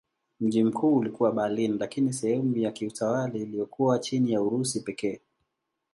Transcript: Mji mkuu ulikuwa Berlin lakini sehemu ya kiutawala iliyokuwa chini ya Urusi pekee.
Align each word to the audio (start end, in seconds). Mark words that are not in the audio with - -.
Mji 0.39 0.63
mkuu 0.63 0.97
ulikuwa 0.97 1.31
Berlin 1.31 1.77
lakini 1.79 2.13
sehemu 2.13 2.57
ya 2.57 2.71
kiutawala 2.71 3.33
iliyokuwa 3.33 3.99
chini 3.99 4.31
ya 4.31 4.41
Urusi 4.41 4.79
pekee. 4.79 5.19